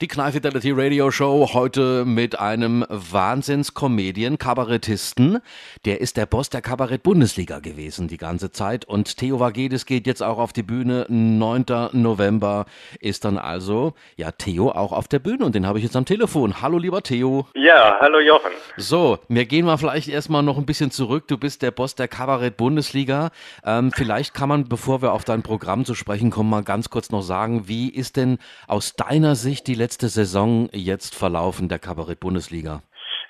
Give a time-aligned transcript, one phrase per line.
[0.00, 5.38] Die Kneife Fidelity Radio Show heute mit einem Wahnsinns-Comedian, Kabarettisten.
[5.84, 8.84] Der ist der Boss der Kabarett-Bundesliga gewesen die ganze Zeit.
[8.86, 11.06] Und Theo Vagedes geht jetzt auch auf die Bühne.
[11.08, 11.90] 9.
[11.92, 12.66] November
[12.98, 15.44] ist dann also, ja, Theo auch auf der Bühne.
[15.44, 16.60] Und den habe ich jetzt am Telefon.
[16.60, 17.46] Hallo, lieber Theo.
[17.54, 18.50] Ja, hallo Jochen.
[18.76, 21.28] So, wir gehen mal vielleicht erstmal noch ein bisschen zurück.
[21.28, 23.30] Du bist der Boss der Kabarett-Bundesliga.
[23.64, 27.10] Ähm, vielleicht kann man, bevor wir auf dein Programm zu sprechen kommen, mal ganz kurz
[27.10, 32.82] noch sagen, wie ist denn aus deiner Sicht die letzte Saison jetzt verlaufen der Kabarett-Bundesliga?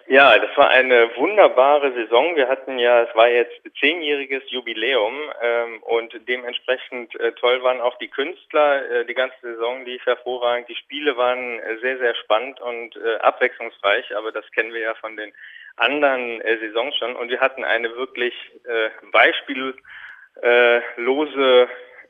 [0.06, 2.36] Ja, das war eine wunderbare Saison.
[2.36, 7.98] Wir hatten ja, es war jetzt zehnjähriges Jubiläum ähm, und dementsprechend äh, toll waren auch
[7.98, 8.88] die Künstler.
[8.88, 10.68] Äh, die ganze Saison lief hervorragend.
[10.68, 14.94] Die Spiele waren äh, sehr, sehr spannend und äh, abwechslungsreich, aber das kennen wir ja
[14.94, 15.32] von den
[15.76, 17.16] anderen äh, Saisons schon.
[17.16, 18.34] Und wir hatten eine wirklich
[19.10, 19.76] beispiellose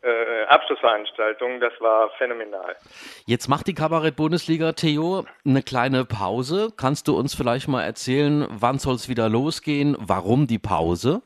[0.04, 1.60] äh, Abschlussveranstaltung.
[1.60, 2.76] Das war phänomenal.
[3.26, 6.68] Jetzt macht die Kabarett-Bundesliga, Theo, eine kleine Pause.
[6.76, 9.96] Kannst du uns vielleicht mal erzählen, wann soll es wieder losgehen?
[9.98, 11.22] Warum die Pause?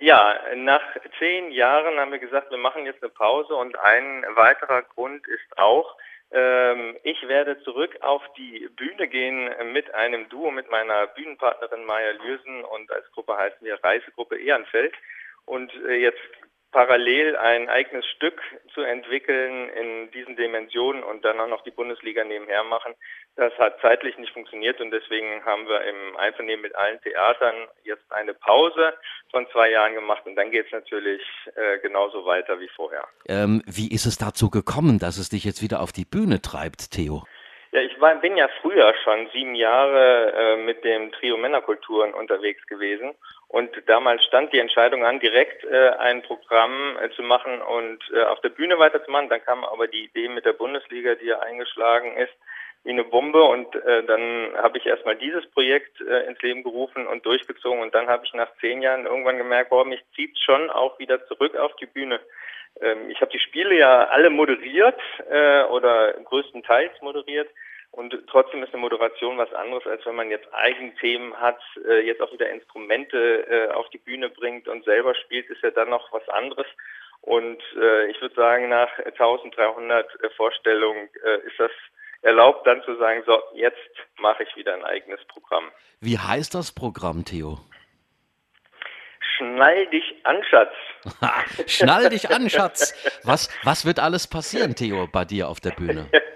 [0.00, 0.82] Ja, nach
[1.18, 5.58] zehn Jahren haben wir gesagt, wir machen jetzt eine Pause und ein weiterer Grund ist
[5.58, 5.96] auch,
[6.34, 12.10] ähm, ich werde zurück auf die Bühne gehen mit einem Duo mit meiner Bühnenpartnerin Maya
[12.10, 14.94] Lürsen und als Gruppe heißen wir Reisegruppe Ehrenfeld.
[15.46, 16.18] Und äh, jetzt
[16.74, 18.42] parallel ein eigenes Stück
[18.74, 22.94] zu entwickeln in diesen Dimensionen und dann auch noch die Bundesliga nebenher machen,
[23.36, 28.10] das hat zeitlich nicht funktioniert und deswegen haben wir im Einvernehmen mit allen Theatern jetzt
[28.12, 28.92] eine Pause
[29.30, 31.22] von zwei Jahren gemacht und dann geht es natürlich
[31.54, 33.06] äh, genauso weiter wie vorher.
[33.28, 36.90] Ähm, wie ist es dazu gekommen, dass es dich jetzt wieder auf die Bühne treibt,
[36.90, 37.22] Theo?
[37.74, 42.64] Ja, ich war, bin ja früher schon sieben Jahre äh, mit dem Trio Männerkulturen unterwegs
[42.68, 43.16] gewesen
[43.48, 48.22] und damals stand die Entscheidung an, direkt äh, ein Programm äh, zu machen und äh,
[48.22, 49.28] auf der Bühne weiterzumachen.
[49.28, 52.32] Dann kam aber die Idee mit der Bundesliga, die ja eingeschlagen ist,
[52.84, 57.06] wie eine Bombe und äh, dann habe ich erstmal dieses Projekt äh, ins Leben gerufen
[57.06, 60.70] und durchgezogen und dann habe ich nach zehn Jahren irgendwann gemerkt, boah, mich zieht schon
[60.70, 62.20] auch wieder zurück auf die Bühne.
[62.80, 65.00] Ähm, ich habe die Spiele ja alle moderiert
[65.30, 67.48] äh, oder größtenteils moderiert
[67.94, 72.20] und trotzdem ist eine Moderation was anderes, als wenn man jetzt Eigenthemen hat, äh, jetzt
[72.20, 76.12] auch wieder Instrumente äh, auf die Bühne bringt und selber spielt, ist ja dann noch
[76.12, 76.66] was anderes.
[77.20, 81.70] Und äh, ich würde sagen, nach 1300 äh, Vorstellungen äh, ist das
[82.24, 83.76] erlaubt, dann zu sagen, so, jetzt
[84.18, 85.70] mache ich wieder ein eigenes Programm.
[86.00, 87.58] Wie heißt das Programm, Theo?
[89.36, 90.72] Schnall dich an, Schatz.
[91.66, 92.94] Schnall dich an, Schatz.
[93.24, 96.08] Was, was wird alles passieren, Theo, bei dir auf der Bühne?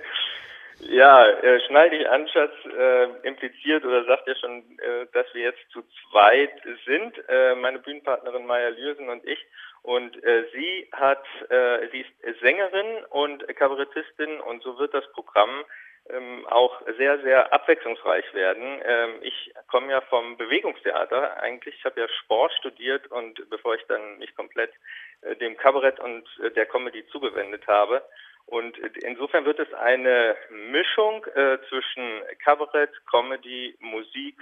[0.98, 5.42] Ja, äh, Schnall dich an, Schatz, äh, impliziert oder sagt ja schon, äh, dass wir
[5.42, 6.50] jetzt zu zweit
[6.84, 9.38] sind, äh, meine Bühnenpartnerin Maya Lürsen und ich.
[9.82, 15.64] Und äh, sie hat, äh, sie ist Sängerin und Kabarettistin und so wird das Programm
[16.10, 18.80] ähm, auch sehr, sehr abwechslungsreich werden.
[18.84, 21.76] Ähm, ich komme ja vom Bewegungstheater eigentlich.
[21.76, 24.72] Ich habe ja Sport studiert und bevor ich dann mich komplett
[25.20, 28.02] äh, dem Kabarett und äh, der Comedy zugewendet habe.
[28.46, 34.36] Und insofern wird es eine Mischung äh, zwischen Kabarett, Comedy, Musik.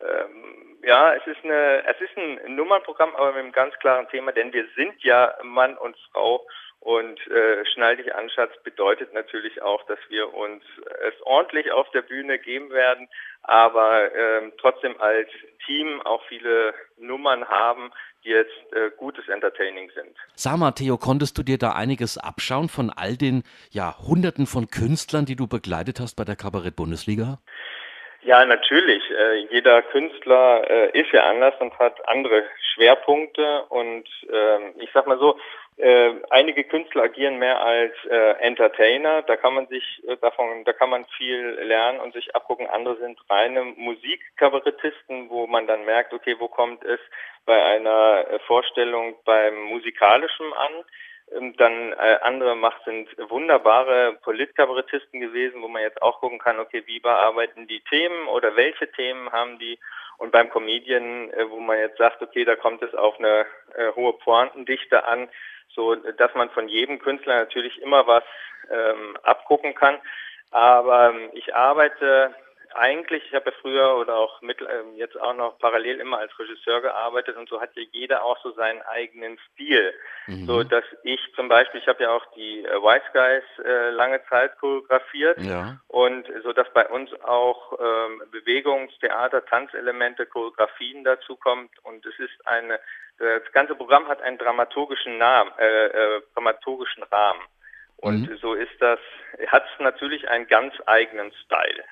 [0.00, 4.32] Ähm, ja, es ist eine, es ist ein Nummernprogramm, aber mit einem ganz klaren Thema,
[4.32, 6.46] denn wir sind ja Mann und Frau
[6.80, 10.64] und äh, Schnall dich an, Schatz bedeutet natürlich auch, dass wir uns
[11.06, 13.08] es ordentlich auf der Bühne geben werden,
[13.42, 15.28] aber ähm, trotzdem als
[15.66, 17.92] Team auch viele Nummern haben,
[18.24, 20.16] die jetzt äh, gutes Entertaining sind.
[20.34, 24.68] Sag mal, Theo, konntest du dir da einiges abschauen von all den ja, Hunderten von
[24.68, 27.38] Künstlern, die du begleitet hast bei der Kabarett-Bundesliga?
[28.22, 29.02] Ja, natürlich.
[29.10, 32.44] Äh, jeder Künstler äh, ist ja anders und hat andere
[32.74, 33.64] Schwerpunkte.
[33.70, 35.38] Und äh, ich sag mal so,
[36.40, 39.22] einige Künstler agieren mehr als äh, Entertainer.
[39.22, 42.66] Da kann man sich äh, davon, da kann man viel lernen und sich abgucken.
[42.66, 46.98] Andere sind reine Musikkabarettisten, wo man dann merkt, okay, wo kommt es
[47.44, 50.72] bei einer äh, Vorstellung beim musikalischen an?
[51.36, 56.58] Ähm, dann äh, andere macht sind wunderbare Politkabarettisten gewesen, wo man jetzt auch gucken kann,
[56.58, 59.78] okay, wie bearbeiten die Themen oder welche Themen haben die?
[60.16, 63.44] Und beim Comedian, äh, wo man jetzt sagt, okay, da kommt es auf eine
[63.74, 65.28] äh, hohe Pointendichte an,
[65.74, 68.24] so dass man von jedem Künstler natürlich immer was
[68.70, 69.98] ähm, abgucken kann.
[70.50, 72.34] Aber ähm, ich arbeite
[72.74, 76.36] eigentlich, ich habe ja früher oder auch mit, ähm, jetzt auch noch parallel immer als
[76.38, 79.92] Regisseur gearbeitet und so hat ja jeder auch so seinen eigenen Stil.
[80.26, 80.46] Mhm.
[80.46, 84.24] So dass ich zum Beispiel, ich habe ja auch die äh, White Skies äh, lange
[84.26, 85.80] Zeit choreografiert ja.
[85.88, 92.46] und so dass bei uns auch ähm, Bewegungstheater, Tanzelemente, Choreografien dazu kommt und es ist
[92.46, 92.78] eine,
[93.20, 97.40] das ganze Programm hat einen dramaturgischen Namen, äh, äh, dramaturgischen Rahmen.
[97.98, 98.38] Und mhm.
[98.40, 98.98] so ist das,
[99.48, 101.84] hat es natürlich einen ganz eigenen Style.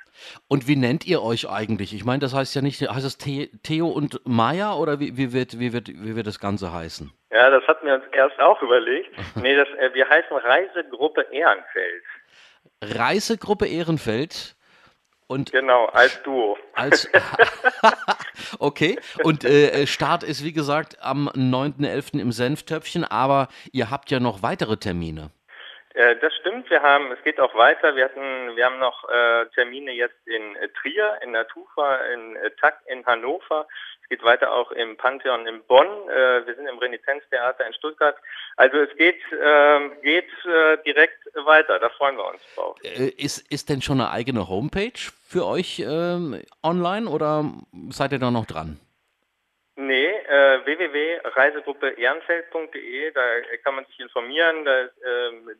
[0.49, 1.93] Und wie nennt ihr euch eigentlich?
[1.93, 5.59] Ich meine, das heißt ja nicht, heißt es Theo und Maya oder wie, wie, wird,
[5.59, 7.13] wie, wird, wie wird das Ganze heißen?
[7.31, 9.11] Ja, das hatten wir uns erst auch überlegt.
[9.37, 12.05] nee, das, äh, wir heißen Reisegruppe Ehrenfeld.
[12.83, 14.57] Reisegruppe Ehrenfeld?
[15.29, 16.57] Und genau, als Duo.
[16.73, 17.07] Als,
[18.59, 22.19] okay, und äh, Start ist wie gesagt am 9.11.
[22.19, 25.31] im Senftöpfchen, aber ihr habt ja noch weitere Termine.
[25.99, 27.97] Äh, das stimmt, wir haben, es geht auch weiter.
[27.97, 32.37] Wir hatten, wir haben noch äh, Termine jetzt in äh, Trier, in der Tufa, in
[32.37, 33.67] äh, Tack in Hannover.
[34.03, 35.89] Es geht weiter auch im Pantheon in Bonn.
[36.09, 38.15] Äh, wir sind im Renitenztheater in Stuttgart.
[38.57, 41.81] Also es geht, ähm, geht äh, direkt weiter.
[41.81, 42.77] Da freuen wir uns drauf.
[42.81, 47.45] ist, ist denn schon eine eigene Homepage für euch ähm, online oder
[47.91, 48.79] seid ihr da noch dran?
[49.75, 53.23] Nee, äh, www.reisegruppe-ehrenfeld.de, da
[53.65, 54.89] kann man sich informieren, da äh,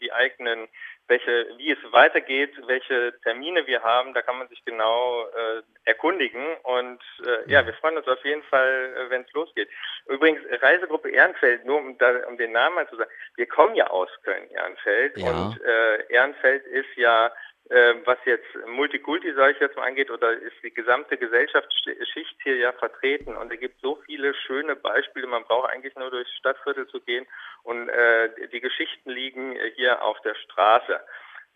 [0.01, 0.69] die eigenen,
[1.09, 6.57] welche, wie es weitergeht, welche Termine wir haben, da kann man sich genau äh, erkundigen
[6.65, 9.69] und äh, ja, wir freuen uns auf jeden Fall, äh, wenn es losgeht.
[10.07, 13.89] Übrigens, Reisegruppe Ehrenfeld, nur um, da, um den Namen mal zu sagen, wir kommen ja
[13.89, 15.31] aus Köln-Ehrenfeld ja.
[15.31, 17.33] und äh, Ehrenfeld ist ja
[17.71, 22.73] was jetzt Multikulti, sage ich jetzt mal, angeht, oder ist die gesamte Gesellschaftsschicht hier ja
[22.73, 23.37] vertreten.
[23.37, 25.27] Und es gibt so viele schöne Beispiele.
[25.27, 27.27] Man braucht eigentlich nur durchs Stadtviertel zu gehen
[27.65, 31.01] und äh, die Geschichten liegen hier auf der Straße.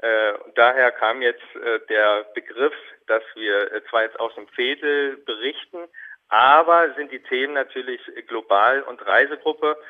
[0.03, 2.75] Äh, daher kam jetzt äh, der Begriff,
[3.07, 5.89] dass wir äh, zwar jetzt aus dem Fädel berichten,
[6.29, 9.81] aber sind die Themen natürlich global und Reisegruppe ähm,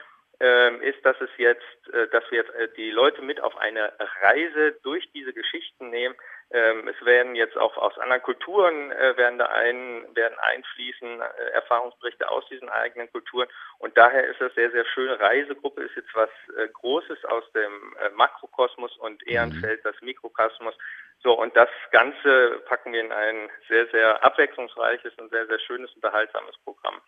[0.83, 1.63] ist, dass es jetzt,
[1.93, 3.93] äh, dass wir jetzt äh, die Leute mit auf eine
[4.23, 6.17] Reise durch diese Geschichten nehmen.
[6.51, 11.21] Ähm, es werden jetzt auch aus anderen Kulturen äh, werden da ein, werden einfließen
[11.53, 13.49] Erfahrungsberichte aus diesen eigenen Kulturen
[13.79, 15.11] und daher ist es sehr sehr schön.
[15.11, 16.31] Reisegruppe ist jetzt was
[16.73, 19.33] Großes aus dem Makrokosmos und mhm.
[19.33, 20.75] Ehrenfeld das Mikrokosmos.
[21.23, 25.93] So, und das Ganze packen wir in ein sehr, sehr abwechslungsreiches und sehr, sehr schönes,
[25.95, 27.01] unterhaltsames Programm.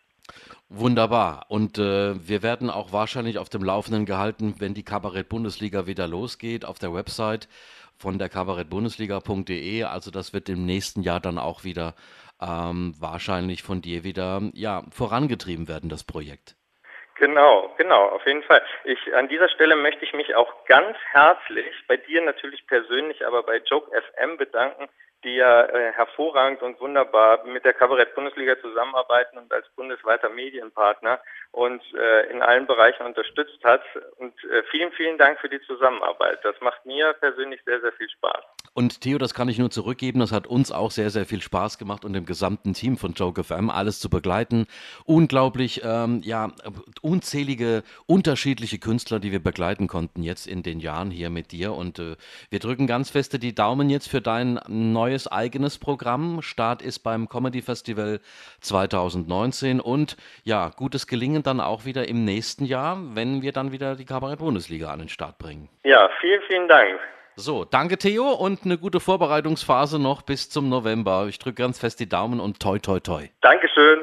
[0.68, 1.46] Wunderbar.
[1.50, 6.64] Und äh, wir werden auch wahrscheinlich auf dem Laufenden gehalten, wenn die Kabarett-Bundesliga wieder losgeht,
[6.64, 7.48] auf der Website
[7.96, 9.84] von der kabarettbundesliga.de.
[9.84, 11.94] Also das wird im nächsten Jahr dann auch wieder
[12.40, 16.56] ähm, wahrscheinlich von dir wieder ja, vorangetrieben werden, das Projekt.
[17.16, 18.60] Genau, genau, auf jeden Fall.
[18.84, 23.44] Ich, an dieser Stelle möchte ich mich auch ganz herzlich bei dir natürlich persönlich, aber
[23.44, 24.88] bei Joke FM bedanken
[25.24, 31.18] die ja äh, hervorragend und wunderbar mit der Kabarett-Bundesliga zusammenarbeiten und als bundesweiter Medienpartner
[31.54, 33.82] uns äh, in allen Bereichen unterstützt hat.
[34.16, 36.40] Und äh, vielen, vielen Dank für die Zusammenarbeit.
[36.42, 38.42] Das macht mir persönlich sehr, sehr viel Spaß.
[38.72, 40.18] Und Theo, das kann ich nur zurückgeben.
[40.18, 43.44] Das hat uns auch sehr, sehr viel Spaß gemacht und dem gesamten Team von Joke
[43.44, 44.66] FM alles zu begleiten.
[45.04, 46.50] Unglaublich, ähm, ja,
[47.00, 51.72] unzählige, unterschiedliche Künstler, die wir begleiten konnten jetzt in den Jahren hier mit dir.
[51.74, 52.16] Und äh,
[52.50, 56.42] wir drücken ganz feste die Daumen jetzt für dein neues eigenes Programm.
[56.42, 58.20] Start ist beim Comedy Festival
[58.60, 63.96] 2019 und ja, gutes Gelingen dann auch wieder im nächsten Jahr, wenn wir dann wieder
[63.96, 65.68] die Kabarett-Bundesliga an den Start bringen.
[65.84, 66.98] Ja, vielen, vielen Dank.
[67.36, 71.26] So, danke Theo und eine gute Vorbereitungsphase noch bis zum November.
[71.28, 73.28] Ich drücke ganz fest die Daumen und toi toi toi.
[73.40, 74.00] Dankeschön.